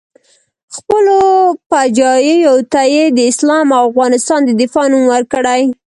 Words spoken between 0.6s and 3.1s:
خپلو فجایعو ته یې